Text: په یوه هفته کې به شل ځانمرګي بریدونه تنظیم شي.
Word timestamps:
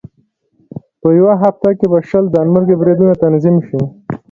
په 1.01 1.07
یوه 1.19 1.33
هفته 1.43 1.69
کې 1.77 1.85
به 1.91 1.99
شل 2.09 2.25
ځانمرګي 2.33 2.75
بریدونه 2.77 3.13
تنظیم 3.23 3.57
شي. 3.67 3.79